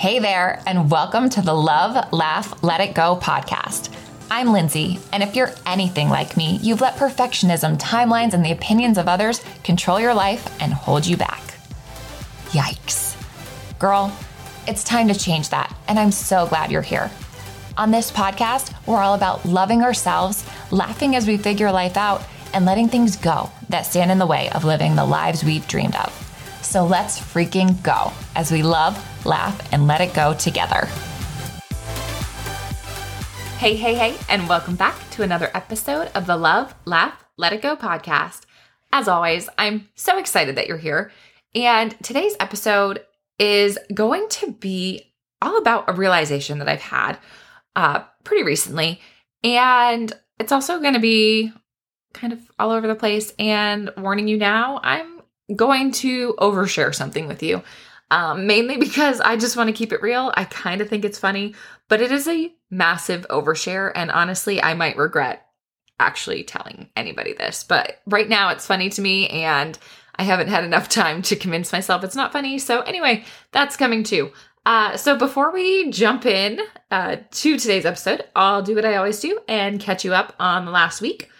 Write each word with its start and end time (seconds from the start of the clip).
Hey 0.00 0.18
there, 0.18 0.62
and 0.64 0.90
welcome 0.90 1.28
to 1.28 1.42
the 1.42 1.52
Love, 1.52 2.10
Laugh, 2.10 2.62
Let 2.62 2.80
It 2.80 2.94
Go 2.94 3.18
podcast. 3.20 3.94
I'm 4.30 4.50
Lindsay, 4.50 4.98
and 5.12 5.22
if 5.22 5.36
you're 5.36 5.52
anything 5.66 6.08
like 6.08 6.38
me, 6.38 6.58
you've 6.62 6.80
let 6.80 6.96
perfectionism, 6.96 7.78
timelines, 7.78 8.32
and 8.32 8.42
the 8.42 8.52
opinions 8.52 8.96
of 8.96 9.08
others 9.08 9.42
control 9.62 10.00
your 10.00 10.14
life 10.14 10.56
and 10.58 10.72
hold 10.72 11.06
you 11.06 11.18
back. 11.18 11.42
Yikes. 12.52 13.14
Girl, 13.78 14.10
it's 14.66 14.84
time 14.84 15.06
to 15.08 15.14
change 15.14 15.50
that, 15.50 15.76
and 15.86 15.98
I'm 15.98 16.12
so 16.12 16.46
glad 16.46 16.72
you're 16.72 16.80
here. 16.80 17.10
On 17.76 17.90
this 17.90 18.10
podcast, 18.10 18.72
we're 18.86 19.02
all 19.02 19.12
about 19.12 19.44
loving 19.44 19.82
ourselves, 19.82 20.46
laughing 20.70 21.14
as 21.14 21.26
we 21.26 21.36
figure 21.36 21.70
life 21.70 21.98
out, 21.98 22.22
and 22.54 22.64
letting 22.64 22.88
things 22.88 23.16
go 23.16 23.50
that 23.68 23.82
stand 23.82 24.10
in 24.10 24.18
the 24.18 24.24
way 24.24 24.48
of 24.52 24.64
living 24.64 24.96
the 24.96 25.04
lives 25.04 25.44
we've 25.44 25.68
dreamed 25.68 25.96
of. 25.96 26.29
So 26.62 26.84
let's 26.84 27.18
freaking 27.18 27.82
go 27.82 28.12
as 28.36 28.52
we 28.52 28.62
love, 28.62 28.96
laugh, 29.26 29.72
and 29.72 29.86
let 29.86 30.00
it 30.00 30.14
go 30.14 30.34
together. 30.34 30.86
Hey, 33.58 33.76
hey, 33.76 33.94
hey, 33.94 34.16
and 34.28 34.48
welcome 34.48 34.76
back 34.76 34.96
to 35.10 35.22
another 35.22 35.50
episode 35.54 36.10
of 36.14 36.26
the 36.26 36.36
Love, 36.36 36.74
Laugh, 36.84 37.24
Let 37.36 37.52
It 37.52 37.60
Go 37.60 37.76
podcast. 37.76 38.42
As 38.92 39.08
always, 39.08 39.48
I'm 39.58 39.88
so 39.94 40.18
excited 40.18 40.56
that 40.56 40.66
you're 40.66 40.78
here. 40.78 41.10
And 41.54 41.94
today's 42.02 42.36
episode 42.40 43.04
is 43.38 43.78
going 43.92 44.28
to 44.30 44.52
be 44.52 45.12
all 45.42 45.58
about 45.58 45.88
a 45.88 45.92
realization 45.92 46.58
that 46.58 46.68
I've 46.68 46.80
had 46.80 47.18
uh, 47.76 48.04
pretty 48.24 48.44
recently. 48.44 49.00
And 49.42 50.12
it's 50.38 50.52
also 50.52 50.80
going 50.80 50.94
to 50.94 51.00
be 51.00 51.52
kind 52.12 52.32
of 52.32 52.40
all 52.58 52.70
over 52.70 52.86
the 52.86 52.94
place. 52.94 53.32
And 53.38 53.90
warning 53.96 54.28
you 54.28 54.36
now, 54.36 54.80
I'm 54.82 55.19
going 55.54 55.92
to 55.92 56.34
overshare 56.38 56.94
something 56.94 57.26
with 57.26 57.42
you. 57.42 57.62
Um, 58.10 58.46
mainly 58.46 58.76
because 58.76 59.20
I 59.20 59.36
just 59.36 59.56
want 59.56 59.68
to 59.68 59.72
keep 59.72 59.92
it 59.92 60.02
real. 60.02 60.32
I 60.34 60.44
kind 60.44 60.80
of 60.80 60.88
think 60.88 61.04
it's 61.04 61.18
funny, 61.18 61.54
but 61.88 62.00
it 62.00 62.10
is 62.10 62.26
a 62.26 62.52
massive 62.70 63.26
overshare. 63.30 63.92
And 63.94 64.10
honestly, 64.10 64.60
I 64.60 64.74
might 64.74 64.96
regret 64.96 65.46
actually 66.00 66.42
telling 66.42 66.88
anybody 66.96 67.34
this. 67.34 67.62
But 67.62 68.00
right 68.06 68.28
now, 68.28 68.48
it's 68.48 68.66
funny 68.66 68.88
to 68.90 69.02
me. 69.02 69.28
And 69.28 69.78
I 70.16 70.24
haven't 70.24 70.48
had 70.48 70.64
enough 70.64 70.88
time 71.00 71.22
to 71.22 71.36
convince 71.36 71.72
myself 71.72 72.02
it's 72.02 72.16
not 72.16 72.32
funny. 72.32 72.58
So, 72.58 72.80
anyway, 72.80 73.24
that's 73.52 73.76
coming 73.76 74.02
too. 74.02 74.32
Uh, 74.66 74.96
so, 74.96 75.16
before 75.16 75.52
we 75.52 75.90
jump 75.90 76.26
in 76.26 76.60
uh, 76.90 77.16
to 77.30 77.58
today's 77.58 77.86
episode, 77.86 78.24
I'll 78.34 78.62
do 78.62 78.74
what 78.74 78.84
I 78.84 78.96
always 78.96 79.20
do 79.20 79.38
and 79.46 79.80
catch 79.80 80.04
you 80.04 80.14
up 80.14 80.34
on 80.40 80.64
the 80.64 80.70
last 80.70 81.00
week. 81.00 81.30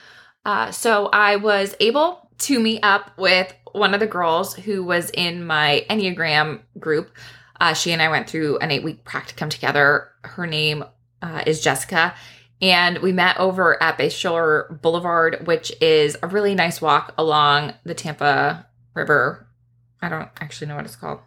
Uh, 0.44 0.70
so, 0.70 1.06
I 1.12 1.36
was 1.36 1.74
able 1.80 2.28
to 2.38 2.60
meet 2.60 2.80
up 2.82 3.12
with 3.18 3.54
one 3.72 3.94
of 3.94 4.00
the 4.00 4.06
girls 4.06 4.54
who 4.54 4.84
was 4.84 5.10
in 5.10 5.44
my 5.44 5.84
Enneagram 5.88 6.60
group. 6.78 7.10
Uh, 7.60 7.74
she 7.74 7.92
and 7.92 8.00
I 8.00 8.08
went 8.08 8.28
through 8.28 8.58
an 8.58 8.70
eight 8.70 8.82
week 8.82 9.04
practicum 9.04 9.50
together. 9.50 10.08
Her 10.24 10.46
name 10.46 10.84
uh, 11.22 11.42
is 11.46 11.60
Jessica. 11.60 12.14
And 12.62 12.98
we 12.98 13.12
met 13.12 13.38
over 13.38 13.82
at 13.82 13.98
Bayshore 13.98 14.80
Boulevard, 14.82 15.46
which 15.46 15.72
is 15.80 16.16
a 16.22 16.28
really 16.28 16.54
nice 16.54 16.80
walk 16.80 17.14
along 17.16 17.74
the 17.84 17.94
Tampa 17.94 18.66
River. 18.94 19.46
I 20.02 20.08
don't 20.08 20.28
actually 20.40 20.68
know 20.68 20.76
what 20.76 20.84
it's 20.84 20.96
called. 20.96 21.20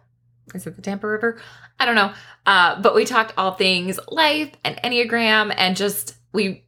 Is 0.54 0.66
it 0.66 0.76
the 0.76 0.82
Tampa 0.82 1.08
River? 1.08 1.40
I 1.78 1.86
don't 1.86 1.96
know. 1.96 2.12
Uh, 2.46 2.80
but 2.80 2.94
we 2.94 3.04
talked 3.04 3.34
all 3.36 3.52
things 3.52 3.98
life 4.08 4.52
and 4.64 4.76
Enneagram 4.84 5.52
and 5.56 5.76
just 5.76 6.14
we 6.32 6.64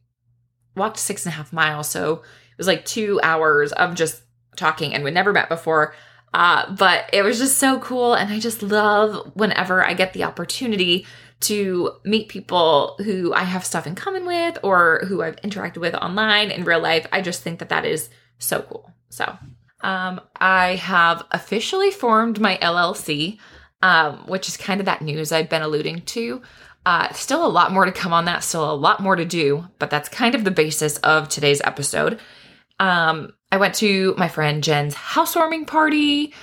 walked 0.75 0.97
six 0.97 1.25
and 1.25 1.33
a 1.33 1.35
half 1.35 1.53
miles. 1.53 1.89
So 1.89 2.15
it 2.15 2.57
was 2.57 2.67
like 2.67 2.85
two 2.85 3.19
hours 3.23 3.71
of 3.71 3.95
just 3.95 4.21
talking 4.57 4.93
and 4.93 5.03
we 5.03 5.11
never 5.11 5.31
met 5.31 5.49
before. 5.49 5.95
Uh, 6.33 6.71
but 6.75 7.09
it 7.13 7.23
was 7.23 7.39
just 7.39 7.57
so 7.57 7.79
cool. 7.79 8.13
And 8.13 8.31
I 8.31 8.39
just 8.39 8.61
love 8.61 9.31
whenever 9.35 9.85
I 9.85 9.93
get 9.93 10.13
the 10.13 10.23
opportunity 10.23 11.05
to 11.39 11.91
meet 12.03 12.29
people 12.29 12.95
who 13.03 13.33
I 13.33 13.43
have 13.43 13.65
stuff 13.65 13.87
in 13.87 13.95
common 13.95 14.25
with 14.25 14.57
or 14.63 15.03
who 15.07 15.21
I've 15.21 15.35
interacted 15.37 15.77
with 15.77 15.93
online 15.95 16.51
in 16.51 16.63
real 16.63 16.79
life. 16.79 17.07
I 17.11 17.21
just 17.21 17.41
think 17.41 17.59
that 17.59 17.69
that 17.69 17.85
is 17.85 18.09
so 18.39 18.61
cool. 18.63 18.91
So, 19.09 19.37
um, 19.81 20.19
I 20.35 20.75
have 20.75 21.23
officially 21.31 21.91
formed 21.91 22.39
my 22.39 22.57
LLC, 22.57 23.37
um, 23.81 24.25
which 24.27 24.47
is 24.47 24.57
kind 24.57 24.79
of 24.79 24.85
that 24.87 25.01
news 25.01 25.31
I've 25.31 25.49
been 25.49 25.61
alluding 25.61 26.01
to. 26.01 26.41
Uh, 26.85 27.11
still 27.13 27.45
a 27.45 27.49
lot 27.49 27.71
more 27.71 27.85
to 27.85 27.91
come 27.91 28.13
on 28.13 28.25
that, 28.25 28.43
still 28.43 28.71
a 28.71 28.73
lot 28.73 29.01
more 29.01 29.15
to 29.15 29.25
do, 29.25 29.67
but 29.77 29.89
that's 29.89 30.09
kind 30.09 30.33
of 30.33 30.43
the 30.43 30.51
basis 30.51 30.97
of 30.99 31.29
today's 31.29 31.61
episode. 31.63 32.19
Um, 32.79 33.33
I 33.51 33.57
went 33.57 33.75
to 33.75 34.13
my 34.17 34.27
friend 34.27 34.63
Jen's 34.63 34.93
housewarming 34.93 35.65
party, 35.65 36.33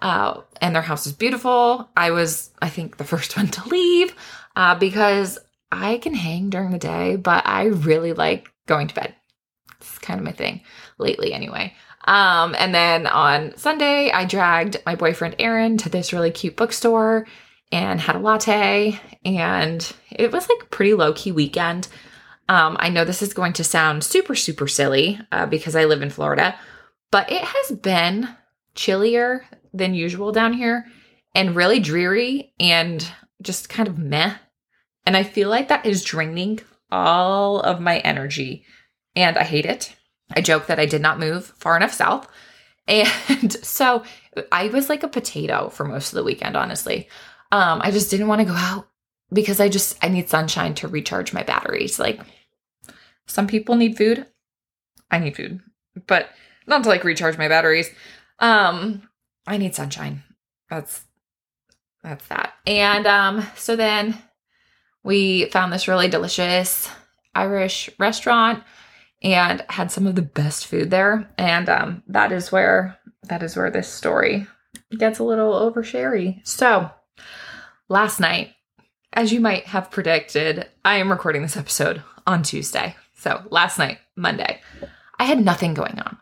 uh, 0.00 0.40
and 0.60 0.74
their 0.74 0.82
house 0.82 1.06
is 1.06 1.12
beautiful. 1.12 1.88
I 1.96 2.10
was, 2.10 2.50
I 2.60 2.68
think, 2.68 2.96
the 2.96 3.04
first 3.12 3.36
one 3.36 3.48
to 3.48 3.68
leave 3.68 4.14
uh, 4.56 4.74
because 4.74 5.38
I 5.70 5.98
can 5.98 6.14
hang 6.14 6.50
during 6.50 6.70
the 6.70 6.78
day, 6.78 7.16
but 7.16 7.46
I 7.46 7.64
really 7.64 8.12
like 8.12 8.48
going 8.66 8.88
to 8.88 8.94
bed. 8.94 9.14
It's 9.80 9.98
kind 9.98 10.18
of 10.18 10.24
my 10.24 10.32
thing 10.32 10.62
lately, 10.98 11.32
anyway. 11.32 11.74
Um, 12.06 12.54
and 12.58 12.74
then 12.74 13.06
on 13.06 13.56
Sunday, 13.56 14.10
I 14.10 14.24
dragged 14.24 14.82
my 14.84 14.94
boyfriend 14.94 15.36
Aaron 15.38 15.78
to 15.78 15.88
this 15.88 16.12
really 16.12 16.30
cute 16.30 16.56
bookstore 16.56 17.26
and 17.72 18.00
had 18.00 18.16
a 18.16 18.20
latte, 18.20 19.00
and 19.24 19.92
it 20.10 20.30
was 20.30 20.48
like 20.48 20.70
pretty 20.70 20.94
low 20.94 21.12
key 21.12 21.32
weekend. 21.32 21.88
Um, 22.48 22.76
I 22.78 22.90
know 22.90 23.04
this 23.04 23.22
is 23.22 23.34
going 23.34 23.54
to 23.54 23.64
sound 23.64 24.04
super, 24.04 24.34
super 24.34 24.66
silly 24.66 25.18
uh, 25.32 25.46
because 25.46 25.74
I 25.74 25.84
live 25.84 26.02
in 26.02 26.10
Florida, 26.10 26.54
but 27.10 27.30
it 27.32 27.42
has 27.42 27.76
been 27.78 28.28
chillier 28.74 29.44
than 29.72 29.94
usual 29.94 30.32
down 30.32 30.52
here 30.52 30.86
and 31.34 31.56
really 31.56 31.80
dreary 31.80 32.52
and 32.60 33.06
just 33.42 33.68
kind 33.68 33.88
of 33.88 33.98
meh. 33.98 34.34
And 35.06 35.16
I 35.16 35.22
feel 35.22 35.48
like 35.48 35.68
that 35.68 35.86
is 35.86 36.04
draining 36.04 36.60
all 36.90 37.60
of 37.60 37.80
my 37.80 37.98
energy 37.98 38.64
and 39.16 39.36
I 39.36 39.44
hate 39.44 39.66
it. 39.66 39.94
I 40.34 40.40
joke 40.40 40.66
that 40.66 40.80
I 40.80 40.86
did 40.86 41.02
not 41.02 41.18
move 41.18 41.46
far 41.58 41.76
enough 41.76 41.92
south. 41.92 42.28
And 42.86 43.52
so 43.64 44.04
I 44.52 44.68
was 44.68 44.88
like 44.88 45.02
a 45.02 45.08
potato 45.08 45.68
for 45.68 45.84
most 45.84 46.12
of 46.12 46.16
the 46.16 46.24
weekend, 46.24 46.56
honestly. 46.56 47.08
Um, 47.52 47.80
I 47.82 47.90
just 47.90 48.10
didn't 48.10 48.28
want 48.28 48.40
to 48.40 48.46
go 48.46 48.54
out 48.54 48.88
because 49.32 49.60
I 49.60 49.68
just 49.68 50.02
I 50.02 50.08
need 50.08 50.28
sunshine 50.28 50.74
to 50.74 50.88
recharge 50.88 51.32
my 51.32 51.42
batteries. 51.42 51.98
Like 51.98 52.20
some 53.26 53.46
people 53.46 53.76
need 53.76 53.96
food. 53.96 54.26
I 55.10 55.18
need 55.18 55.36
food, 55.36 55.60
but 56.06 56.28
not 56.66 56.82
to 56.82 56.88
like 56.88 57.04
recharge 57.04 57.38
my 57.38 57.48
batteries. 57.48 57.90
Um, 58.38 59.08
I 59.46 59.56
need 59.56 59.74
sunshine. 59.74 60.22
That's 60.70 61.04
that's 62.02 62.26
that. 62.28 62.54
And 62.66 63.06
um, 63.06 63.46
so 63.56 63.76
then 63.76 64.18
we 65.02 65.46
found 65.46 65.72
this 65.72 65.88
really 65.88 66.08
delicious 66.08 66.88
Irish 67.34 67.90
restaurant 67.98 68.62
and 69.22 69.64
had 69.68 69.90
some 69.90 70.06
of 70.06 70.14
the 70.14 70.22
best 70.22 70.66
food 70.66 70.90
there. 70.90 71.30
And 71.38 71.68
um, 71.68 72.02
that 72.08 72.32
is 72.32 72.52
where 72.52 72.98
that 73.24 73.42
is 73.42 73.56
where 73.56 73.70
this 73.70 73.88
story 73.88 74.46
gets 74.96 75.18
a 75.18 75.24
little 75.24 75.54
oversharey. 75.54 76.42
So 76.44 76.90
last 77.88 78.20
night, 78.20 78.50
as 79.14 79.32
you 79.32 79.40
might 79.40 79.66
have 79.66 79.90
predicted, 79.90 80.68
I 80.84 80.96
am 80.96 81.10
recording 81.10 81.42
this 81.42 81.56
episode 81.56 82.02
on 82.26 82.42
Tuesday. 82.42 82.96
So 83.16 83.42
last 83.48 83.78
night, 83.78 83.98
Monday, 84.16 84.60
I 85.18 85.24
had 85.24 85.42
nothing 85.42 85.72
going 85.72 85.98
on. 86.00 86.18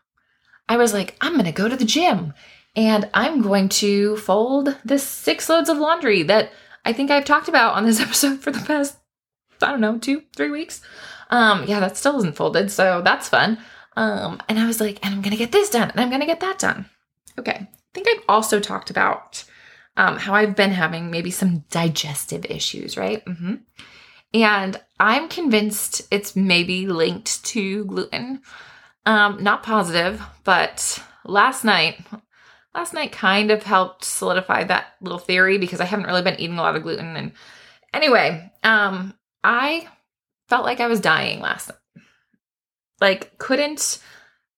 I 0.68 0.76
was 0.76 0.92
like, 0.92 1.16
I'm 1.20 1.32
going 1.32 1.46
to 1.46 1.52
go 1.52 1.68
to 1.68 1.76
the 1.76 1.84
gym 1.84 2.34
and 2.76 3.08
I'm 3.14 3.40
going 3.40 3.70
to 3.70 4.16
fold 4.18 4.76
this 4.84 5.02
six 5.02 5.48
loads 5.48 5.68
of 5.68 5.78
laundry 5.78 6.22
that 6.24 6.52
I 6.84 6.92
think 6.92 7.10
I've 7.10 7.24
talked 7.24 7.48
about 7.48 7.74
on 7.74 7.86
this 7.86 8.00
episode 8.06 8.40
for 8.40 8.50
the 8.50 8.60
past, 8.60 8.98
I 9.60 9.70
don't 9.70 9.80
know, 9.80 9.98
two, 9.98 10.22
three 10.36 10.50
weeks. 10.50 10.82
Um, 11.30 11.64
yeah, 11.66 11.80
that 11.80 11.96
still 11.96 12.18
isn't 12.18 12.36
folded, 12.36 12.70
so 12.70 13.00
that's 13.02 13.28
fun. 13.28 13.58
Um, 13.96 14.40
and 14.48 14.58
I 14.58 14.66
was 14.66 14.80
like, 14.80 14.98
and 15.04 15.14
I'm 15.14 15.22
gonna 15.22 15.36
get 15.36 15.52
this 15.52 15.70
done, 15.70 15.90
and 15.90 16.00
I'm 16.00 16.10
gonna 16.10 16.26
get 16.26 16.40
that 16.40 16.58
done. 16.58 16.86
Okay. 17.38 17.52
I 17.52 17.68
think 17.94 18.06
I've 18.08 18.24
also 18.28 18.60
talked 18.60 18.90
about 18.90 19.41
um, 19.96 20.16
how 20.16 20.34
I've 20.34 20.56
been 20.56 20.70
having 20.70 21.10
maybe 21.10 21.30
some 21.30 21.64
digestive 21.70 22.44
issues, 22.46 22.96
right? 22.96 23.24
Mm-hmm. 23.24 23.54
And 24.34 24.80
I'm 24.98 25.28
convinced 25.28 26.02
it's 26.10 26.34
maybe 26.34 26.86
linked 26.86 27.44
to 27.46 27.84
gluten. 27.84 28.40
Um, 29.04 29.42
not 29.42 29.62
positive, 29.62 30.22
but 30.44 31.02
last 31.24 31.64
night, 31.64 32.00
last 32.74 32.94
night 32.94 33.12
kind 33.12 33.50
of 33.50 33.62
helped 33.62 34.04
solidify 34.04 34.64
that 34.64 34.94
little 35.00 35.18
theory 35.18 35.58
because 35.58 35.80
I 35.80 35.84
haven't 35.84 36.06
really 36.06 36.22
been 36.22 36.40
eating 36.40 36.56
a 36.56 36.62
lot 36.62 36.76
of 36.76 36.82
gluten. 36.82 37.16
And 37.16 37.32
anyway, 37.92 38.50
um, 38.62 39.14
I 39.44 39.88
felt 40.48 40.64
like 40.64 40.80
I 40.80 40.86
was 40.86 41.00
dying 41.00 41.40
last 41.40 41.68
night. 41.68 41.78
Like, 43.00 43.36
couldn't 43.38 44.00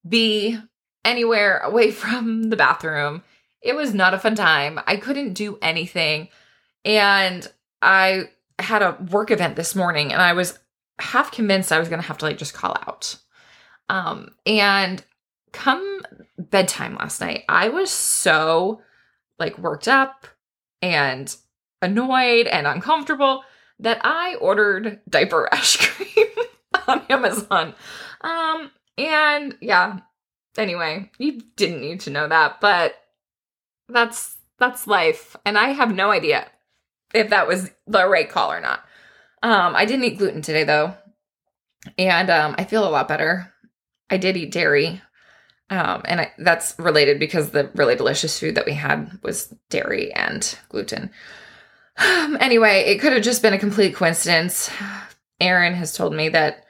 be 0.07 0.59
anywhere 1.05 1.59
away 1.59 1.91
from 1.93 2.45
the 2.45 2.57
bathroom. 2.57 3.23
It 3.65 3.75
was 3.75 3.95
not 3.95 4.15
a 4.15 4.19
fun 4.19 4.35
time. 4.35 4.79
I 4.87 4.97
couldn't 4.97 5.33
do 5.33 5.59
anything. 5.63 6.29
And 6.85 7.51
I 7.81 8.29
had 8.59 8.83
a 8.83 8.97
work 9.11 9.31
event 9.31 9.57
this 9.57 9.75
morning 9.75 10.13
and 10.13 10.23
I 10.23 10.35
was 10.35 10.59
half 11.01 11.33
convinced 11.33 11.73
I 11.73 11.79
was 11.79 11.89
going 11.89 12.01
to 12.01 12.07
have 12.07 12.19
to 12.19 12.27
like 12.27 12.39
just 12.39 12.55
call 12.55 12.77
out. 12.87 13.17
Um 13.89 14.35
and 14.47 15.03
come 15.53 16.03
bedtime 16.39 16.97
last 16.97 17.21
night, 17.21 17.45
I 17.49 17.71
was 17.71 17.91
so 17.91 18.81
like 19.39 19.59
worked 19.59 19.89
up 19.89 20.27
and 20.83 21.35
annoyed 21.81 22.47
and 22.47 22.67
uncomfortable 22.67 23.43
that 23.81 24.01
I 24.05 24.37
ordered 24.37 25.01
diaper 25.09 25.49
rash 25.53 25.77
cream 25.77 26.27
on 26.87 27.03
Amazon. 27.09 27.75
Um, 28.21 28.71
and 28.99 29.57
yeah, 29.61 30.01
anyway, 30.57 31.11
you 31.19 31.41
didn't 31.57 31.81
need 31.81 32.01
to 32.01 32.11
know 32.11 32.29
that, 32.29 32.61
but 32.61 32.95
that's 33.89 34.37
that's 34.59 34.87
life. 34.87 35.37
And 35.45 35.59
I 35.59 35.71
have 35.71 35.95
no 35.95 36.11
idea 36.11 36.47
if 37.13 37.31
that 37.31 37.49
was 37.49 37.71
the 37.87 38.07
right 38.07 38.29
call 38.29 38.53
or 38.53 38.61
not. 38.61 38.85
Um, 39.43 39.77
I 39.77 39.85
didn't 39.85 40.05
eat 40.05 40.19
gluten 40.19 40.43
today 40.43 40.65
though. 40.65 40.95
And 41.99 42.31
um, 42.31 42.55
I 42.57 42.65
feel 42.65 42.87
a 42.87 42.91
lot 42.91 43.09
better. 43.09 43.53
I 44.09 44.17
did 44.17 44.37
eat 44.37 44.53
dairy. 44.53 45.03
Um, 45.71 46.03
and 46.05 46.21
I, 46.21 46.33
that's 46.39 46.75
related 46.79 47.19
because 47.19 47.51
the 47.51 47.71
really 47.75 47.97
delicious 47.97 48.39
food 48.39 48.55
that 48.55 48.67
we 48.67 48.75
had 48.75 49.19
was 49.23 49.53
dairy 49.71 50.13
and 50.13 50.57
gluten. 50.69 51.11
anyway, 51.99 52.85
it 52.87 53.01
could 53.01 53.13
have 53.13 53.23
just 53.23 53.43
been 53.43 53.55
a 53.55 53.59
complete 53.59 53.95
coincidence. 53.95 54.71
Aaron 55.41 55.75
has 55.75 55.97
told 55.97 56.15
me 56.15 56.29
that 56.31 56.65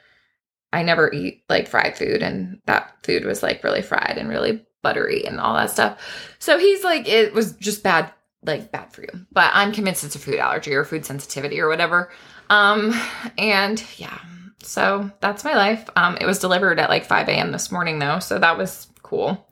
I 0.71 0.83
never 0.83 1.11
eat 1.13 1.43
like 1.49 1.67
fried 1.67 1.97
food, 1.97 2.21
and 2.21 2.59
that 2.65 2.95
food 3.03 3.25
was 3.25 3.41
like 3.41 3.63
really 3.63 3.81
fried 3.81 4.17
and 4.17 4.29
really 4.29 4.65
buttery 4.85 5.25
and 5.25 5.39
all 5.39 5.55
that 5.55 5.71
stuff. 5.71 5.99
So 6.37 6.59
he's 6.59 6.83
like, 6.83 7.07
it 7.07 7.33
was 7.33 7.53
just 7.53 7.81
bad, 7.81 8.11
like 8.43 8.71
bad 8.71 8.93
for 8.93 9.01
you. 9.01 9.25
But 9.31 9.49
I'm 9.51 9.71
convinced 9.71 10.03
it's 10.03 10.15
a 10.15 10.19
food 10.19 10.35
allergy 10.37 10.75
or 10.75 10.85
food 10.85 11.07
sensitivity 11.07 11.59
or 11.59 11.67
whatever. 11.67 12.11
Um, 12.51 12.93
and 13.39 13.83
yeah, 13.97 14.19
so 14.61 15.09
that's 15.21 15.43
my 15.43 15.55
life. 15.55 15.89
Um, 15.95 16.19
it 16.21 16.27
was 16.27 16.37
delivered 16.37 16.79
at 16.79 16.91
like 16.91 17.03
5 17.03 17.27
a.m. 17.29 17.51
this 17.51 17.71
morning 17.71 17.97
though, 17.97 18.19
so 18.19 18.37
that 18.37 18.59
was 18.59 18.87
cool. 19.01 19.49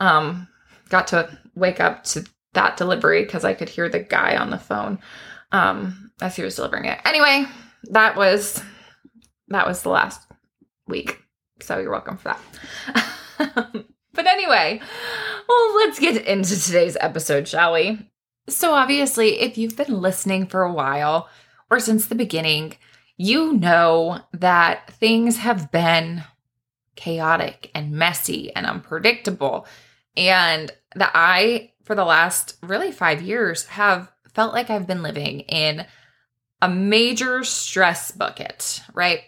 Um, 0.00 0.48
got 0.88 1.08
to 1.08 1.38
wake 1.54 1.78
up 1.78 2.04
to 2.04 2.24
that 2.54 2.78
delivery 2.78 3.24
because 3.24 3.44
I 3.44 3.52
could 3.52 3.68
hear 3.68 3.90
the 3.90 4.00
guy 4.00 4.36
on 4.36 4.48
the 4.48 4.58
phone 4.58 5.00
um, 5.52 6.10
as 6.22 6.34
he 6.34 6.42
was 6.42 6.56
delivering 6.56 6.86
it. 6.86 6.98
Anyway, 7.04 7.44
that 7.90 8.16
was 8.16 8.62
that 9.48 9.66
was 9.66 9.82
the 9.82 9.90
last 9.90 10.22
week. 10.86 11.18
So 11.60 11.78
you're 11.78 11.90
welcome 11.90 12.16
for 12.16 12.34
that. 12.94 13.84
but 14.14 14.26
anyway, 14.26 14.80
well, 15.48 15.76
let's 15.76 15.98
get 15.98 16.24
into 16.26 16.60
today's 16.60 16.96
episode, 17.00 17.48
shall 17.48 17.72
we? 17.72 18.10
So 18.48 18.72
obviously, 18.72 19.40
if 19.40 19.56
you've 19.56 19.76
been 19.76 20.00
listening 20.00 20.46
for 20.46 20.62
a 20.62 20.72
while 20.72 21.28
or 21.70 21.80
since 21.80 22.06
the 22.06 22.14
beginning, 22.14 22.76
you 23.16 23.52
know 23.52 24.20
that 24.32 24.90
things 24.92 25.38
have 25.38 25.70
been 25.70 26.24
chaotic 26.96 27.70
and 27.74 27.92
messy 27.92 28.54
and 28.54 28.66
unpredictable. 28.66 29.66
And 30.16 30.70
that 30.94 31.12
I, 31.14 31.72
for 31.84 31.94
the 31.94 32.04
last 32.04 32.56
really 32.62 32.92
five 32.92 33.22
years, 33.22 33.66
have 33.66 34.10
felt 34.34 34.52
like 34.52 34.70
I've 34.70 34.86
been 34.86 35.02
living 35.02 35.40
in 35.40 35.86
a 36.60 36.68
major 36.68 37.44
stress 37.44 38.10
bucket, 38.10 38.82
right? 38.94 39.22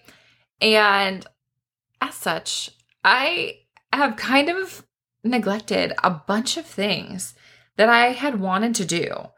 And 0.61 1.27
as 2.01 2.15
such, 2.15 2.71
I 3.03 3.59
have 3.97 4.17
kind 4.17 4.49
of 4.49 4.85
neglected 5.23 5.93
a 6.03 6.11
bunch 6.11 6.57
of 6.57 6.67
things 6.67 7.35
that 7.77 7.89
I 7.89 8.13
had 8.13 8.41
wanted 8.41 8.75
to 8.77 8.85
do 8.85 9.29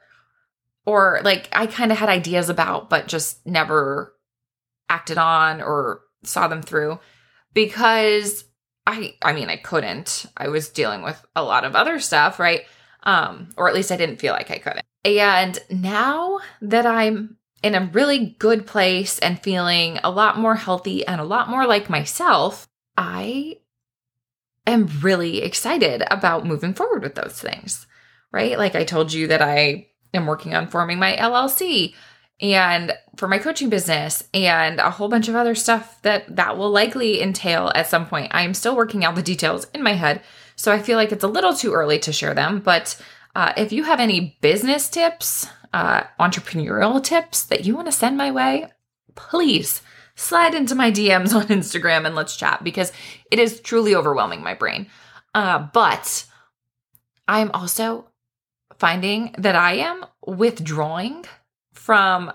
or 0.86 1.20
like 1.24 1.48
I 1.52 1.66
kind 1.66 1.92
of 1.92 1.98
had 1.98 2.08
ideas 2.08 2.48
about, 2.48 2.88
but 2.88 3.08
just 3.08 3.44
never 3.44 4.14
acted 4.88 5.18
on 5.18 5.60
or 5.60 6.00
saw 6.22 6.48
them 6.48 6.62
through 6.62 7.00
because 7.52 8.44
I 8.86 9.14
I 9.22 9.32
mean 9.32 9.50
I 9.50 9.56
couldn't. 9.56 10.26
I 10.36 10.48
was 10.48 10.68
dealing 10.68 11.02
with 11.02 11.22
a 11.34 11.42
lot 11.42 11.64
of 11.64 11.74
other 11.74 11.98
stuff, 11.98 12.38
right? 12.38 12.62
Um 13.02 13.50
or 13.56 13.68
at 13.68 13.74
least 13.74 13.92
I 13.92 13.96
didn't 13.96 14.20
feel 14.20 14.32
like 14.32 14.50
I 14.50 14.58
couldn't. 14.58 14.86
And 15.04 15.58
now 15.70 16.38
that 16.62 16.86
I'm 16.86 17.36
in 17.62 17.74
a 17.74 17.90
really 17.92 18.36
good 18.38 18.66
place 18.66 19.18
and 19.18 19.42
feeling 19.42 19.98
a 20.04 20.10
lot 20.10 20.38
more 20.38 20.54
healthy 20.54 21.04
and 21.06 21.20
a 21.20 21.24
lot 21.24 21.48
more 21.48 21.66
like 21.66 21.90
myself, 21.90 22.68
I 22.96 23.58
am 24.66 24.88
really 25.00 25.42
excited 25.42 26.02
about 26.10 26.46
moving 26.46 26.74
forward 26.74 27.02
with 27.02 27.14
those 27.14 27.40
things. 27.40 27.86
Right? 28.32 28.58
Like 28.58 28.74
I 28.74 28.84
told 28.84 29.12
you 29.12 29.28
that 29.28 29.42
I 29.42 29.88
am 30.12 30.26
working 30.26 30.54
on 30.54 30.66
forming 30.66 30.98
my 30.98 31.16
LLC 31.16 31.94
and 32.40 32.92
for 33.16 33.28
my 33.28 33.38
coaching 33.38 33.70
business 33.70 34.24
and 34.34 34.78
a 34.78 34.90
whole 34.90 35.08
bunch 35.08 35.28
of 35.28 35.34
other 35.34 35.54
stuff 35.54 36.00
that 36.02 36.36
that 36.36 36.58
will 36.58 36.70
likely 36.70 37.22
entail 37.22 37.72
at 37.74 37.86
some 37.86 38.06
point. 38.06 38.30
I'm 38.34 38.52
still 38.52 38.76
working 38.76 39.04
out 39.04 39.14
the 39.14 39.22
details 39.22 39.66
in 39.72 39.82
my 39.82 39.94
head, 39.94 40.22
so 40.54 40.70
I 40.70 40.80
feel 40.80 40.96
like 40.96 41.12
it's 41.12 41.24
a 41.24 41.28
little 41.28 41.54
too 41.54 41.72
early 41.72 41.98
to 42.00 42.12
share 42.12 42.34
them. 42.34 42.60
But 42.60 43.00
uh, 43.34 43.52
if 43.56 43.72
you 43.72 43.84
have 43.84 44.00
any 44.00 44.38
business 44.42 44.88
tips, 44.88 45.48
uh, 45.72 46.04
entrepreneurial 46.20 47.02
tips 47.02 47.42
that 47.44 47.64
you 47.64 47.74
want 47.74 47.86
to 47.86 47.92
send 47.92 48.16
my 48.16 48.30
way, 48.30 48.68
please 49.14 49.80
slide 50.16 50.54
into 50.54 50.74
my 50.74 50.90
DMs 50.90 51.34
on 51.36 51.46
Instagram 51.46 52.06
and 52.06 52.14
let's 52.14 52.36
chat 52.36 52.64
because 52.64 52.92
it 53.30 53.38
is 53.38 53.60
truly 53.60 53.94
overwhelming 53.94 54.42
my 54.42 54.54
brain. 54.54 54.88
Uh, 55.34 55.68
but 55.72 56.24
I'm 57.28 57.50
also 57.52 58.08
finding 58.78 59.34
that 59.38 59.54
I 59.54 59.74
am 59.74 60.04
withdrawing 60.26 61.24
from 61.72 62.32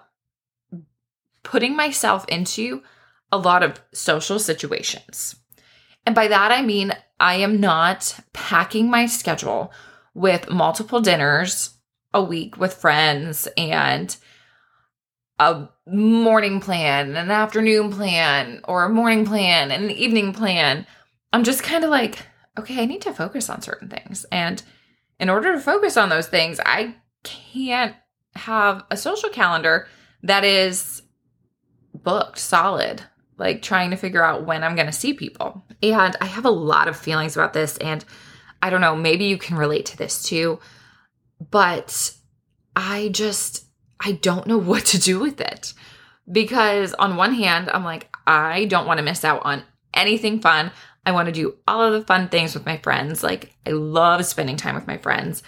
putting 1.44 1.75
myself 1.75 2.25
into 2.28 2.83
a 3.31 3.38
lot 3.38 3.63
of 3.63 3.81
social 3.94 4.39
situations. 4.39 5.36
And 6.06 6.16
by 6.16 6.28
that, 6.28 6.51
I 6.51 6.62
mean, 6.62 6.94
I 7.19 7.36
am 7.36 7.60
not 7.60 8.19
packing 8.33 8.89
my 8.89 9.06
schedule 9.06 9.72
with 10.13 10.50
multiple 10.50 11.01
dinners 11.01 11.78
a 12.13 12.22
week 12.22 12.57
with 12.57 12.74
friends 12.74 13.48
and 13.57 14.16
a 15.42 15.68
morning 15.88 16.62
plan, 16.62 17.16
an 17.16 17.32
afternoon 17.32 17.92
plan, 17.92 18.62
or 18.66 18.84
a 18.84 18.90
morning 18.90 19.26
plan, 19.26 19.72
and 19.72 19.86
an 19.86 19.92
evening 19.92 20.34
plan. 20.34 20.86
I'm 21.34 21.44
just 21.44 21.64
kind 21.64 21.84
of 21.84 21.90
like, 21.90 22.20
okay, 22.60 22.84
I 22.84 22.86
need 22.86 23.02
to 23.02 23.14
focus 23.14 23.50
on 23.50 23.64
certain 23.64 23.90
things. 23.90 24.24
And 24.32 24.62
in 25.20 25.32
order 25.32 25.54
to 25.54 25.60
focus 25.60 25.98
on 25.98 26.10
those 26.10 26.28
things, 26.28 26.60
I 26.64 26.96
can't 27.24 27.96
have 28.36 28.84
a 28.92 28.98
social 28.98 29.30
calendar 29.30 29.88
that 30.22 30.44
is 30.44 31.02
booked 31.96 32.38
solid, 32.38 33.02
like 33.38 33.64
trying 33.64 33.90
to 33.90 33.98
figure 33.98 34.24
out 34.24 34.46
when 34.46 34.64
I'm 34.64 34.76
going 34.76 34.86
to 34.86 34.94
see 34.94 35.14
people. 35.14 35.66
And 35.82 36.16
I 36.22 36.26
have 36.26 36.46
a 36.46 36.52
lot 36.52 36.88
of 36.88 36.96
feelings 36.96 37.36
about 37.36 37.54
this. 37.54 37.78
And 37.78 38.06
I 38.62 38.70
don't 38.70 38.82
know, 38.82 38.96
maybe 38.96 39.26
you 39.26 39.40
can 39.40 39.58
relate 39.58 39.88
to 39.88 39.98
this 39.98 40.22
too. 40.22 40.60
But 41.50 42.14
I 42.76 43.10
just, 43.12 43.66
I 44.04 44.14
don't 44.14 44.48
know 44.48 44.58
what 44.58 44.86
to 44.88 45.00
do 45.00 45.20
with 45.20 45.40
it. 45.40 45.74
Because 46.31 46.94
on 46.94 47.18
one 47.18 47.34
hand, 47.34 47.70
I'm 47.70 47.84
like, 47.84 48.14
I 48.26 48.66
don't 48.66 48.88
want 48.88 48.98
to 48.98 49.04
miss 49.04 49.24
out 49.24 49.42
on 49.46 49.64
anything 49.94 50.42
fun. 50.42 50.72
I 51.06 51.12
want 51.12 51.28
to 51.28 51.31
do 51.31 51.56
all 51.68 51.81
of 51.81 51.94
the 51.94 52.06
fun 52.06 52.30
things 52.30 52.54
with 52.54 52.66
my 52.66 52.78
friends. 52.78 53.24
Like, 53.24 53.54
I 53.66 53.72
love 53.72 54.26
spending 54.26 54.56
time 54.56 54.76
with 54.76 54.88
my 54.88 54.98
friends. 54.98 55.44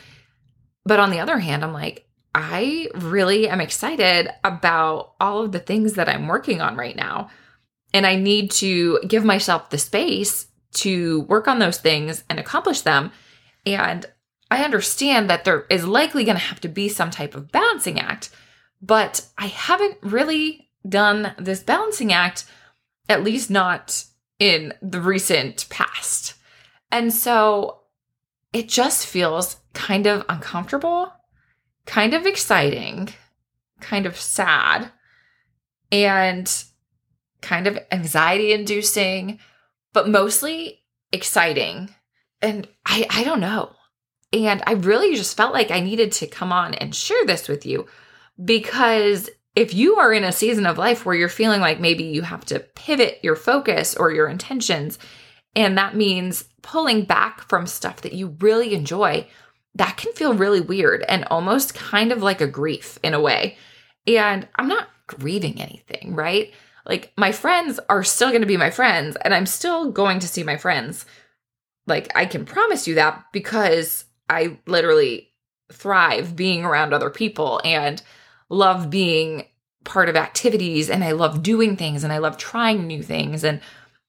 But 0.86 1.00
on 1.00 1.12
the 1.12 1.20
other 1.20 1.40
hand, 1.40 1.64
I'm 1.64 1.74
like, 1.74 2.08
I 2.36 2.90
really 2.96 3.48
am 3.48 3.62
excited 3.62 4.30
about 4.44 5.14
all 5.20 5.44
of 5.44 5.52
the 5.52 5.60
things 5.60 5.94
that 5.94 6.10
I'm 6.10 6.28
working 6.28 6.62
on 6.62 6.76
right 6.76 6.96
now. 6.96 7.30
And 7.94 8.08
I 8.08 8.16
need 8.16 8.52
to 8.52 9.00
give 9.08 9.24
myself 9.24 9.70
the 9.70 9.78
space 9.78 10.48
to 10.74 11.22
work 11.22 11.48
on 11.48 11.60
those 11.60 11.78
things 11.78 12.24
and 12.30 12.40
accomplish 12.40 12.82
them. 12.82 13.12
And 13.66 14.06
I 14.54 14.64
understand 14.64 15.30
that 15.30 15.46
there 15.46 15.66
is 15.70 15.86
likely 15.86 16.24
going 16.24 16.38
to 16.38 16.44
have 16.44 16.62
to 16.62 16.68
be 16.68 16.88
some 16.90 17.12
type 17.12 17.36
of 17.36 17.52
balancing 17.52 18.00
act, 18.00 18.30
but 18.82 19.26
I 19.38 19.48
haven't 19.48 19.98
really 20.02 20.70
done 20.88 21.34
this 21.38 21.62
balancing 21.62 22.14
act, 22.14 22.46
at 23.10 23.24
least 23.24 23.50
not 23.50 24.06
in 24.40 24.74
the 24.82 25.02
recent 25.02 25.68
past. 25.70 26.36
And 26.92 27.14
so 27.14 27.80
it 28.52 28.70
just 28.70 29.08
feels 29.08 29.58
kind 29.74 30.06
of 30.06 30.26
uncomfortable 30.30 31.12
kind 31.86 32.14
of 32.14 32.26
exciting, 32.26 33.10
kind 33.82 34.06
of 34.06 34.18
sad, 34.18 34.92
and 35.92 36.64
kind 37.42 37.68
of 37.68 37.78
anxiety 37.92 38.54
inducing, 38.54 39.40
but 39.92 40.08
mostly 40.08 40.84
exciting. 41.12 41.94
And 42.42 42.68
I, 42.86 43.06
I 43.10 43.24
don't 43.24 43.40
know. 43.40 43.76
And 44.34 44.64
I 44.66 44.74
really 44.74 45.16
just 45.16 45.38
felt 45.38 45.54
like 45.54 45.72
I 45.72 45.80
needed 45.80 46.12
to 46.14 46.28
come 46.28 46.52
on 46.52 46.74
and 46.74 46.94
share 46.94 47.24
this 47.26 47.48
with 47.48 47.66
you 47.66 47.88
because 48.44 49.30
if 49.56 49.74
you 49.74 49.98
are 49.98 50.12
in 50.12 50.24
a 50.24 50.32
season 50.32 50.66
of 50.66 50.80
life 50.80 51.06
where 51.06 51.16
you're 51.16 51.30
feeling 51.30 51.62
like 51.62 51.80
maybe 51.80 52.04
you 52.04 52.24
have 52.24 52.44
to 52.46 52.60
pivot 52.60 53.20
your 53.22 53.36
focus 53.36 53.96
or 53.96 54.12
your 54.12 54.28
intentions, 54.28 54.98
and 55.56 55.78
that 55.78 55.96
means 55.96 56.46
pulling 56.64 57.06
back 57.06 57.48
from 57.48 57.68
stuff 57.68 58.02
that 58.02 58.14
you 58.14 58.36
really 58.40 58.74
enjoy, 58.74 59.28
that 59.76 59.98
can 59.98 60.12
feel 60.14 60.34
really 60.34 60.62
weird 60.62 61.06
and 61.08 61.26
almost 61.26 61.76
kind 61.76 62.12
of 62.12 62.24
like 62.24 62.42
a 62.42 62.48
grief 62.48 62.98
in 63.04 63.14
a 63.14 63.22
way. 63.22 63.58
And 64.08 64.48
I'm 64.56 64.68
not 64.68 64.90
grieving 65.06 65.62
anything, 65.62 66.16
right? 66.16 66.52
Like 66.86 67.14
my 67.16 67.32
friends 67.32 67.80
are 67.90 68.04
still 68.04 68.30
going 68.30 68.42
to 68.42 68.48
be 68.48 68.58
my 68.58 68.72
friends 68.72 69.16
and 69.24 69.34
I'm 69.34 69.46
still 69.46 69.92
going 69.92 70.20
to 70.20 70.28
see 70.28 70.44
my 70.44 70.58
friends. 70.58 71.06
Like 71.86 72.12
I 72.16 72.26
can 72.26 72.46
promise 72.46 72.88
you 72.88 72.96
that 72.96 73.26
because 73.32 74.06
I 74.30 74.58
literally 74.66 75.32
thrive 75.72 76.36
being 76.36 76.64
around 76.64 76.94
other 76.94 77.10
people 77.10 77.62
and 77.64 78.02
love 78.50 78.90
being 78.90 79.46
part 79.84 80.10
of 80.10 80.16
activities 80.16 80.90
and 80.90 81.04
I 81.04 81.12
love 81.12 81.44
doing 81.44 81.76
things 81.76 82.04
and 82.04 82.14
I 82.14 82.20
love 82.20 82.38
trying 82.38 82.88
new 82.88 83.04
things 83.04 83.44
and 83.44 83.62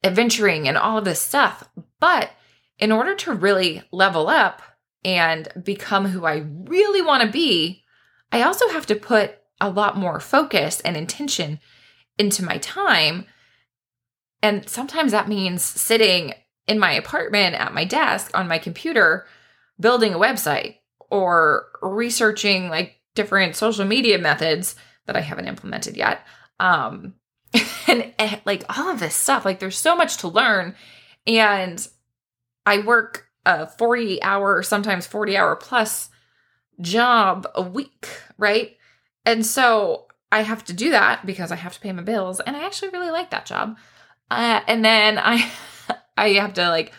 adventuring 0.02 0.68
and 0.68 0.76
all 0.76 0.98
of 0.98 1.04
this 1.04 1.20
stuff. 1.20 1.68
But 2.00 2.30
in 2.78 2.92
order 2.92 3.14
to 3.14 3.32
really 3.32 3.82
level 3.90 4.28
up 4.28 4.62
and 5.04 5.48
become 5.62 6.06
who 6.06 6.24
I 6.24 6.44
really 6.46 7.02
want 7.02 7.22
to 7.22 7.28
be, 7.30 7.82
I 8.30 8.42
also 8.42 8.68
have 8.68 8.86
to 8.86 8.96
put 8.96 9.38
a 9.60 9.70
lot 9.70 9.96
more 9.96 10.20
focus 10.20 10.80
and 10.80 10.96
intention 10.96 11.60
into 12.18 12.44
my 12.44 12.58
time. 12.58 13.26
And 14.42 14.68
sometimes 14.68 15.12
that 15.12 15.28
means 15.28 15.62
sitting 15.62 16.34
in 16.66 16.78
my 16.78 16.92
apartment 16.92 17.54
at 17.54 17.74
my 17.74 17.84
desk 17.84 18.30
on 18.34 18.48
my 18.48 18.58
computer, 18.58 19.26
building 19.78 20.14
a 20.14 20.18
website 20.18 20.76
or 21.10 21.66
researching 21.82 22.68
like 22.68 22.96
different 23.14 23.56
social 23.56 23.84
media 23.84 24.18
methods 24.18 24.74
that 25.06 25.16
I 25.16 25.20
haven't 25.20 25.48
implemented 25.48 25.96
yet. 25.96 26.26
Um, 26.58 27.14
and, 27.86 28.12
and 28.18 28.40
like 28.44 28.64
all 28.76 28.90
of 28.90 29.00
this 29.00 29.14
stuff, 29.14 29.44
like 29.44 29.60
there's 29.60 29.78
so 29.78 29.96
much 29.96 30.18
to 30.18 30.28
learn. 30.28 30.74
And 31.26 31.86
I 32.66 32.78
work 32.78 33.28
a 33.46 33.66
40 33.66 34.22
hour, 34.22 34.62
sometimes 34.62 35.06
40 35.06 35.36
hour 35.36 35.56
plus 35.56 36.08
job 36.80 37.46
a 37.54 37.62
week, 37.62 38.08
right? 38.38 38.76
And 39.24 39.44
so 39.44 40.06
I 40.32 40.42
have 40.42 40.64
to 40.64 40.72
do 40.72 40.90
that 40.90 41.24
because 41.24 41.52
I 41.52 41.56
have 41.56 41.74
to 41.74 41.80
pay 41.80 41.92
my 41.92 42.02
bills. 42.02 42.40
And 42.40 42.56
I 42.56 42.64
actually 42.64 42.90
really 42.90 43.10
like 43.10 43.30
that 43.30 43.46
job. 43.46 43.76
Uh, 44.30 44.60
and 44.66 44.84
then 44.84 45.18
I, 45.18 45.50
I 46.16 46.30
have 46.30 46.54
to 46.54 46.68
like 46.70 46.92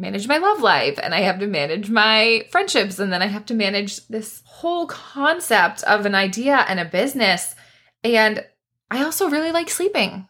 manage 0.00 0.26
my 0.26 0.38
love 0.38 0.60
life 0.60 0.98
and 1.02 1.14
I 1.14 1.20
have 1.20 1.38
to 1.40 1.46
manage 1.46 1.90
my 1.90 2.46
friendships 2.50 2.98
and 2.98 3.12
then 3.12 3.22
I 3.22 3.26
have 3.26 3.46
to 3.46 3.54
manage 3.54 4.06
this 4.08 4.42
whole 4.44 4.86
concept 4.86 5.82
of 5.84 6.06
an 6.06 6.14
idea 6.14 6.64
and 6.68 6.80
a 6.80 6.84
business. 6.84 7.54
And 8.02 8.44
I 8.90 9.04
also 9.04 9.28
really 9.28 9.52
like 9.52 9.70
sleeping. 9.70 10.26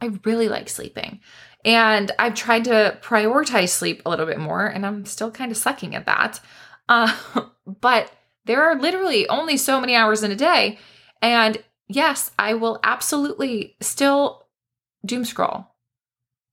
I 0.00 0.10
really 0.24 0.48
like 0.48 0.68
sleeping. 0.68 1.20
And 1.64 2.12
I've 2.18 2.34
tried 2.34 2.64
to 2.64 2.98
prioritize 3.02 3.70
sleep 3.70 4.02
a 4.04 4.10
little 4.10 4.26
bit 4.26 4.38
more 4.38 4.66
and 4.66 4.86
I'm 4.86 5.04
still 5.04 5.30
kind 5.30 5.50
of 5.50 5.58
sucking 5.58 5.94
at 5.94 6.06
that. 6.06 6.40
Uh, 6.88 7.12
but 7.80 8.12
there 8.44 8.62
are 8.62 8.80
literally 8.80 9.28
only 9.28 9.56
so 9.56 9.80
many 9.80 9.96
hours 9.96 10.22
in 10.22 10.30
a 10.30 10.36
day. 10.36 10.78
And 11.20 11.58
yes, 11.88 12.30
I 12.38 12.54
will 12.54 12.78
absolutely 12.84 13.74
still 13.80 14.46
doom 15.04 15.24
scroll 15.24 15.66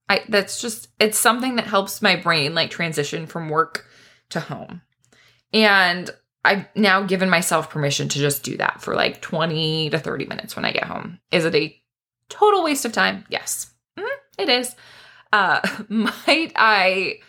I 0.08 0.22
that's 0.28 0.60
just 0.60 0.88
it's 1.00 1.18
something 1.18 1.56
that 1.56 1.66
helps 1.66 2.02
my 2.02 2.16
brain 2.16 2.54
like 2.54 2.70
transition 2.70 3.26
from 3.26 3.48
work 3.48 3.86
to 4.30 4.40
home. 4.40 4.82
And 5.52 6.10
I've 6.44 6.66
now 6.74 7.02
given 7.02 7.30
myself 7.30 7.70
permission 7.70 8.08
to 8.10 8.18
just 8.18 8.42
do 8.42 8.56
that 8.58 8.82
for 8.82 8.94
like 8.94 9.22
20 9.22 9.90
to 9.90 9.98
30 9.98 10.26
minutes 10.26 10.56
when 10.56 10.64
I 10.64 10.72
get 10.72 10.84
home. 10.84 11.20
Is 11.30 11.44
it 11.46 11.54
a 11.54 11.74
total 12.28 12.62
waste 12.62 12.84
of 12.84 12.92
time? 12.92 13.24
Yes. 13.30 13.72
Mm, 13.98 14.08
it 14.38 14.48
is. 14.48 14.76
Uh 15.32 15.60
might 15.88 16.52
I 16.56 17.20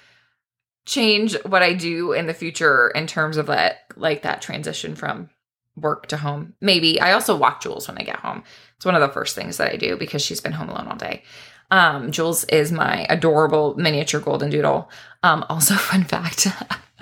change 0.86 1.36
what 1.46 1.64
I 1.64 1.74
do 1.74 2.12
in 2.12 2.28
the 2.28 2.34
future 2.34 2.90
in 2.90 3.08
terms 3.08 3.38
of 3.38 3.48
that 3.48 3.86
like 3.96 4.22
that 4.24 4.42
transition 4.42 4.96
from 4.96 5.30
work 5.76 6.08
to 6.08 6.18
home? 6.18 6.54
Maybe. 6.62 7.00
I 7.00 7.14
also 7.14 7.36
walk 7.36 7.62
Jules 7.62 7.88
when 7.88 7.98
I 7.98 8.04
get 8.04 8.20
home. 8.20 8.44
It's 8.76 8.86
one 8.86 8.96
of 8.96 9.02
the 9.02 9.10
first 9.10 9.36
things 9.36 9.58
that 9.58 9.72
I 9.72 9.76
do 9.76 9.98
because 9.98 10.22
she's 10.22 10.42
been 10.42 10.52
home 10.52 10.70
alone 10.70 10.88
all 10.88 10.96
day. 10.96 11.24
Um, 11.72 12.12
Jules 12.12 12.44
is 12.46 12.72
my 12.72 13.06
adorable 13.10 13.76
miniature 13.76 14.20
golden 14.20 14.50
doodle. 14.50 14.90
Um, 15.24 15.46
also, 15.50 15.76
fun 15.76 16.04
fact 16.04 16.48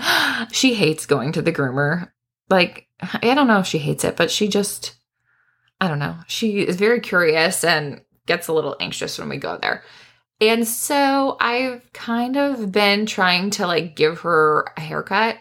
she 0.52 0.74
hates 0.74 1.06
going 1.06 1.32
to 1.34 1.42
the 1.42 1.54
groomer. 1.54 2.10
Like, 2.50 2.88
I 3.02 3.34
don't 3.34 3.48
know 3.48 3.60
if 3.60 3.68
she 3.68 3.80
hates 3.80 4.04
it, 4.04 4.16
but 4.16 4.32
she 4.32 4.48
just, 4.48 4.96
I 5.82 5.88
don't 5.88 6.00
know. 6.00 6.18
She 6.28 6.60
is 6.60 6.76
very 6.76 7.00
curious 7.00 7.64
and 7.64 8.02
gets 8.26 8.48
a 8.48 8.54
little 8.54 8.76
anxious 8.80 9.18
when 9.18 9.30
we 9.30 9.38
go 9.38 9.58
there. 9.58 9.84
And 10.40 10.68
so 10.68 11.38
I've 11.40 11.92
kind 11.94 12.38
of 12.38 12.72
been 12.72 13.06
trying 13.06 13.50
to 13.52 13.68
like 13.68 13.96
give 13.96 14.22
her 14.22 14.66
a 14.76 14.82
haircut 14.82 15.38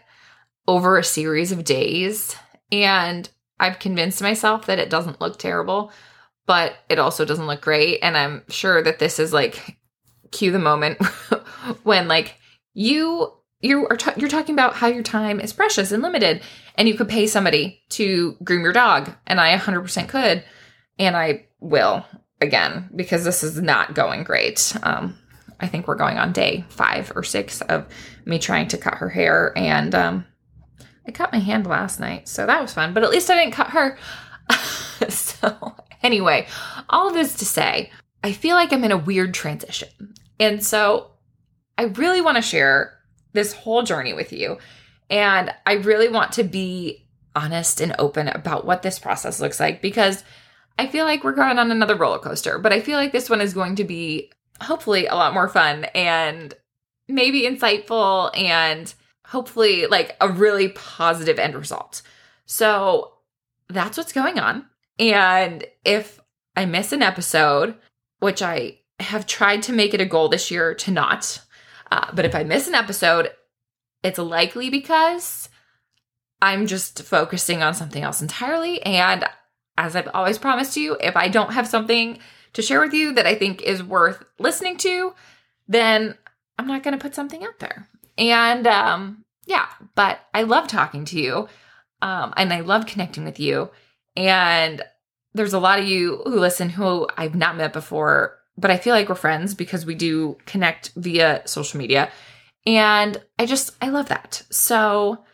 over 0.69 0.97
a 0.97 1.05
series 1.05 1.53
of 1.53 1.65
days. 1.65 2.37
And 2.73 3.29
I've 3.61 3.79
convinced 3.79 4.21
myself 4.21 4.67
that 4.67 4.81
it 4.81 4.91
doesn't 4.91 5.21
look 5.21 5.39
terrible 5.39 5.93
but 6.47 6.75
it 6.89 6.99
also 6.99 7.25
doesn't 7.25 7.47
look 7.47 7.61
great. 7.61 8.01
And 8.03 8.17
I'm 8.17 8.43
sure 8.49 8.83
that 8.83 8.99
this 8.99 9.19
is 9.19 9.33
like 9.33 9.77
cue 10.31 10.51
the 10.51 10.59
moment 10.59 11.03
when 11.83 12.09
like 12.09 12.37
you 12.75 13.33
you 13.61 13.87
are 13.89 13.97
t- 13.97 14.11
you're 14.17 14.31
talking 14.31 14.55
about 14.55 14.75
how 14.75 14.89
your 14.89 15.03
time 15.03 15.39
is 15.39 15.53
precious 15.53 15.93
and 15.93 16.03
limited 16.03 16.43
and 16.77 16.89
you 16.89 16.95
could 16.95 17.09
pay 17.09 17.27
somebody 17.27 17.81
to 17.91 18.37
groom 18.43 18.63
your 18.63 18.73
dog 18.73 19.13
and 19.27 19.39
I 19.39 19.57
100% 19.57 20.09
could 20.09 20.43
and 20.99 21.17
I 21.17 21.47
will 21.61 22.05
again 22.41 22.89
because 22.97 23.25
this 23.25 23.43
is 23.43 23.61
not 23.61 23.95
going 23.95 24.25
great. 24.25 24.75
Um 24.83 25.19
I 25.61 25.69
think 25.69 25.87
we're 25.87 25.95
going 25.95 26.19
on 26.19 26.33
day 26.33 26.65
5 26.71 27.13
or 27.15 27.23
6 27.23 27.61
of 27.63 27.87
me 28.25 28.41
trying 28.41 28.67
to 28.69 28.79
cut 28.79 28.95
her 28.95 29.09
hair 29.09 29.53
and 29.57 29.95
um 29.95 30.27
I 31.07 31.11
cut 31.11 31.33
my 31.33 31.39
hand 31.39 31.67
last 31.67 32.01
night, 32.01 32.29
so 32.29 32.47
that 32.47 32.63
was 32.63 32.75
fun, 32.75 32.95
but 32.95 33.03
at 33.03 33.11
least 33.11 33.31
I 33.31 33.35
didn't 33.37 33.55
cut 33.55 33.71
her. 33.71 33.99
so 35.09 35.75
Anyway, 36.03 36.47
all 36.89 37.13
this 37.13 37.35
to 37.37 37.45
say, 37.45 37.91
I 38.25 38.33
feel 38.33 38.57
like 38.57 38.73
I'm 38.73 38.85
in 38.85 38.93
a 38.93 38.99
weird 38.99 39.35
transition. 39.35 40.15
And 40.41 40.65
so 40.65 41.13
I 41.79 41.85
really 41.85 42.21
want 42.21 42.37
to 42.37 42.43
share 42.43 42.99
this 43.33 43.53
whole 43.53 43.83
journey 43.83 44.13
with 44.13 44.33
you. 44.33 44.59
And 45.09 45.53
I 45.67 45.75
really 45.75 46.09
want 46.09 46.33
to 46.33 46.45
be 46.45 47.07
honest 47.35 47.81
and 47.81 47.95
open 47.99 48.29
about 48.29 48.67
what 48.67 48.83
this 48.83 48.99
process 48.99 49.41
looks 49.41 49.61
like 49.61 49.81
because 49.81 50.25
I 50.79 50.87
feel 50.87 51.05
like 51.05 51.25
we're 51.25 51.33
going 51.33 51.59
on 51.59 51.71
another 51.71 51.97
roller 51.97 52.19
coaster, 52.19 52.59
but 52.59 52.73
I 52.73 52.81
feel 52.81 52.99
like 52.99 53.13
this 53.13 53.31
one 53.31 53.41
is 53.41 53.55
going 53.55 53.77
to 53.77 53.85
be 53.85 54.31
hopefully 54.61 55.07
a 55.07 55.15
lot 55.15 55.35
more 55.35 55.49
fun 55.49 55.85
and 55.95 56.55
maybe 57.09 57.43
insightful 57.43 58.37
and 58.37 58.93
hopefully 59.33 59.87
like 59.87 60.15
a 60.21 60.29
really 60.29 60.69
positive 60.69 61.39
end 61.39 61.55
result. 61.55 62.03
So 62.45 63.15
that's 63.69 63.97
what's 63.97 64.13
going 64.13 64.39
on. 64.39 64.67
And 64.99 65.65
if 65.87 66.21
I 66.55 66.67
miss 66.67 66.93
an 66.93 67.03
episode, 67.03 67.75
which 68.19 68.43
I 68.43 68.81
have 69.01 69.27
tried 69.27 69.63
to 69.63 69.73
make 69.73 69.95
it 69.95 70.03
a 70.03 70.07
goal 70.07 70.29
this 70.29 70.51
year 70.51 70.75
to 70.75 70.91
not, 70.91 71.41
uh, 71.91 72.11
but 72.13 72.27
if 72.27 72.35
I 72.35 72.45
miss 72.45 72.69
an 72.69 72.75
episode, 72.75 73.31
it's 74.03 74.19
likely 74.19 74.69
because 74.69 75.49
I'm 76.43 76.67
just 76.67 77.03
focusing 77.03 77.63
on 77.63 77.73
something 77.73 78.03
else 78.03 78.21
entirely. 78.21 78.83
And 78.83 79.25
as 79.79 79.97
I've 79.97 80.11
always 80.13 80.37
promised 80.37 80.77
you, 80.77 80.99
if 81.01 81.17
I 81.17 81.29
don't 81.29 81.55
have 81.55 81.67
something 81.67 82.19
to 82.53 82.61
share 82.61 82.81
with 82.81 82.93
you 82.93 83.15
that 83.15 83.27
I 83.27 83.35
think 83.35 83.63
is 83.63 83.83
worth 83.83 84.23
listening 84.39 84.77
to, 84.79 85.15
then 85.69 86.19
I'm 86.59 86.67
not 86.67 86.83
going 86.83 86.93
to 86.93 87.03
put 87.03 87.15
something 87.15 87.43
out 87.43 87.61
there. 87.61 87.89
And 88.19 88.67
um, 88.67 89.25
yeah, 89.47 89.67
but 89.95 90.21
I 90.35 90.43
love 90.43 90.69
talking 90.69 91.05
to 91.07 91.21
you 91.21 91.49
um, 92.03 92.35
and 92.37 92.53
I 92.53 92.61
love 92.61 92.87
connecting 92.87 93.25
with 93.25 93.41
you. 93.41 93.71
And 94.17 94.83
there's 95.35 95.55
a 95.55 95.59
lot 95.59 95.79
of 95.79 95.87
you 95.87 96.23
who 96.27 96.39
listen 96.39 96.69
who 96.69 97.09
I've 97.17 97.35
not 97.35 97.57
met 97.57 97.73
before, 97.73 98.39
but 98.59 98.71
I 98.71 98.77
feel 98.77 98.95
like 98.95 99.09
we're 99.09 99.15
friends 99.15 99.55
because 99.55 99.87
we 99.87 99.95
do 99.95 100.37
connect 100.45 100.93
via 100.97 101.43
social 101.47 101.79
media. 101.79 102.11
And 102.67 103.21
I 103.39 103.47
just, 103.47 103.73
I 103.81 103.89
love 103.89 104.09
that. 104.09 104.43
So, 104.51 105.25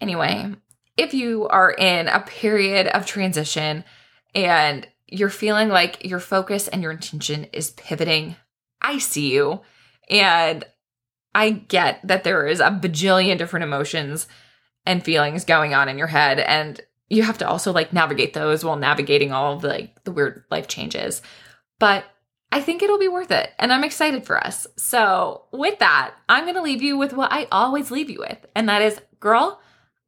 anyway, 0.00 0.54
if 0.96 1.14
you 1.14 1.46
are 1.48 1.70
in 1.70 2.08
a 2.08 2.20
period 2.20 2.88
of 2.88 3.06
transition 3.06 3.84
and 4.34 4.86
you're 5.06 5.30
feeling 5.30 5.68
like 5.68 6.04
your 6.04 6.20
focus 6.20 6.68
and 6.68 6.82
your 6.82 6.90
intention 6.90 7.44
is 7.52 7.70
pivoting, 7.70 8.36
I 8.82 8.98
see 8.98 9.32
you. 9.32 9.60
And 10.10 10.64
I 11.38 11.50
get 11.50 12.00
that 12.02 12.24
there 12.24 12.48
is 12.48 12.58
a 12.58 12.64
bajillion 12.64 13.38
different 13.38 13.62
emotions 13.62 14.26
and 14.84 15.04
feelings 15.04 15.44
going 15.44 15.72
on 15.72 15.88
in 15.88 15.96
your 15.96 16.08
head. 16.08 16.40
And 16.40 16.80
you 17.08 17.22
have 17.22 17.38
to 17.38 17.48
also 17.48 17.72
like 17.72 17.92
navigate 17.92 18.34
those 18.34 18.64
while 18.64 18.74
navigating 18.74 19.30
all 19.30 19.54
of 19.54 19.62
the 19.62 19.68
like 19.68 20.02
the 20.02 20.10
weird 20.10 20.42
life 20.50 20.66
changes. 20.66 21.22
But 21.78 22.04
I 22.50 22.60
think 22.60 22.82
it'll 22.82 22.98
be 22.98 23.06
worth 23.06 23.30
it 23.30 23.52
and 23.56 23.72
I'm 23.72 23.84
excited 23.84 24.26
for 24.26 24.36
us. 24.36 24.66
So, 24.76 25.44
with 25.52 25.78
that, 25.78 26.12
I'm 26.28 26.42
going 26.42 26.56
to 26.56 26.62
leave 26.62 26.82
you 26.82 26.98
with 26.98 27.12
what 27.12 27.30
I 27.30 27.46
always 27.52 27.92
leave 27.92 28.10
you 28.10 28.18
with, 28.18 28.44
and 28.56 28.68
that 28.68 28.82
is 28.82 29.00
girl, 29.20 29.60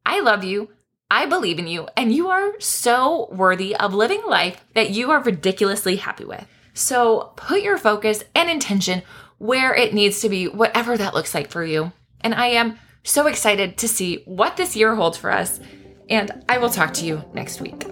I 0.04 0.20
love 0.20 0.42
you. 0.42 0.70
I 1.12 1.26
believe 1.26 1.60
in 1.60 1.68
you, 1.68 1.86
and 1.96 2.12
you 2.12 2.28
are 2.28 2.58
so 2.58 3.28
worthy 3.30 3.76
of 3.76 3.94
living 3.94 4.22
life 4.26 4.64
that 4.74 4.90
you 4.90 5.12
are 5.12 5.22
ridiculously 5.22 5.96
happy 5.96 6.24
with. 6.24 6.44
So, 6.74 7.34
put 7.36 7.62
your 7.62 7.78
focus 7.78 8.24
and 8.34 8.50
intention 8.50 9.02
where 9.40 9.74
it 9.74 9.94
needs 9.94 10.20
to 10.20 10.28
be, 10.28 10.46
whatever 10.48 10.96
that 10.98 11.14
looks 11.14 11.34
like 11.34 11.50
for 11.50 11.64
you. 11.64 11.92
And 12.20 12.34
I 12.34 12.48
am 12.48 12.78
so 13.02 13.26
excited 13.26 13.78
to 13.78 13.88
see 13.88 14.22
what 14.26 14.58
this 14.58 14.76
year 14.76 14.94
holds 14.94 15.16
for 15.16 15.30
us 15.30 15.58
and 16.10 16.44
I 16.48 16.58
will 16.58 16.68
talk 16.68 16.92
to 16.94 17.06
you 17.06 17.24
next 17.32 17.60
week. 17.60 17.86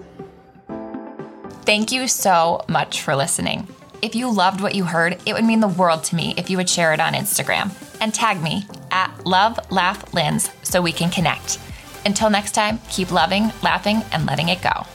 Thank 1.65 1.91
you 1.91 2.07
so 2.07 2.63
much 2.67 3.01
for 3.01 3.15
listening. 3.15 3.67
If 4.01 4.13
you 4.15 4.31
loved 4.31 4.61
what 4.61 4.75
you 4.75 4.83
heard, 4.83 5.19
it 5.25 5.33
would 5.33 5.43
mean 5.43 5.59
the 5.59 5.67
world 5.67 6.03
to 6.05 6.15
me 6.15 6.35
if 6.37 6.49
you 6.49 6.57
would 6.57 6.69
share 6.69 6.93
it 6.93 6.99
on 6.99 7.13
Instagram 7.13 7.73
and 7.99 8.13
tag 8.13 8.41
me 8.41 8.67
at 8.91 9.25
Love 9.25 9.59
Laugh 9.71 10.05
Linds 10.11 10.51
so 10.63 10.81
we 10.81 10.91
can 10.91 11.09
connect. 11.09 11.59
Until 12.05 12.29
next 12.29 12.51
time, 12.51 12.79
keep 12.89 13.11
loving, 13.11 13.51
laughing, 13.63 14.03
and 14.11 14.25
letting 14.25 14.49
it 14.49 14.61
go. 14.61 14.85